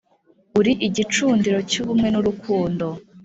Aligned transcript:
Uri 0.59 0.71
igicundiro 0.87 1.59
cy'ubumwe 1.69 2.07
n'urukundo 2.11 2.85